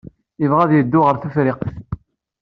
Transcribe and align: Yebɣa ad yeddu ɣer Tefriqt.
Yebɣa 0.41 0.61
ad 0.63 0.71
yeddu 0.73 0.99
ɣer 1.05 1.15
Tefriqt. 1.17 1.61